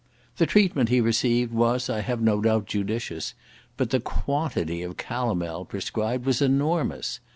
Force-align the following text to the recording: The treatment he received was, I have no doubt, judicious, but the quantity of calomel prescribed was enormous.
The 0.37 0.47
treatment 0.47 0.89
he 0.89 0.99
received 0.99 1.53
was, 1.53 1.87
I 1.87 2.01
have 2.01 2.21
no 2.21 2.41
doubt, 2.41 2.65
judicious, 2.65 3.35
but 3.77 3.91
the 3.91 3.99
quantity 3.99 4.81
of 4.81 4.97
calomel 4.97 5.63
prescribed 5.63 6.25
was 6.25 6.41
enormous. 6.41 7.19